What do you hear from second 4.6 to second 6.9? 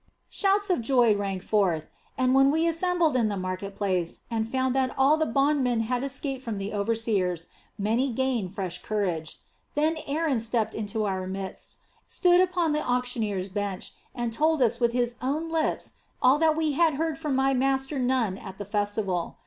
that all the bondmen had escaped from the